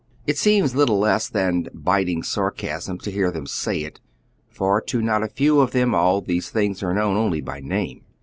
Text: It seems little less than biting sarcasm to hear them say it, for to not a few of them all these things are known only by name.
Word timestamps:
It 0.25 0.39
seems 0.39 0.73
little 0.73 0.97
less 0.97 1.29
than 1.29 1.67
biting 1.75 2.23
sarcasm 2.23 2.97
to 3.01 3.11
hear 3.11 3.29
them 3.29 3.45
say 3.45 3.83
it, 3.83 3.99
for 4.49 4.81
to 4.81 4.99
not 4.99 5.21
a 5.21 5.27
few 5.27 5.59
of 5.59 5.73
them 5.73 5.93
all 5.93 6.21
these 6.21 6.49
things 6.49 6.81
are 6.81 6.91
known 6.91 7.15
only 7.17 7.39
by 7.39 7.59
name. 7.59 8.01